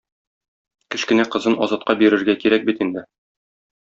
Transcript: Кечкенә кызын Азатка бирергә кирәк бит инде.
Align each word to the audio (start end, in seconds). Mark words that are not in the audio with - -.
Кечкенә 0.93 1.25
кызын 1.35 1.59
Азатка 1.67 1.95
бирергә 2.01 2.37
кирәк 2.45 2.67
бит 2.73 2.83
инде. 2.87 3.07